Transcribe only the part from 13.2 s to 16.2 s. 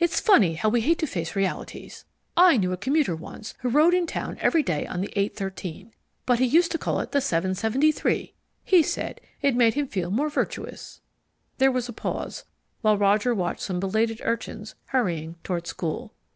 watched some belated urchins hurrying toward school.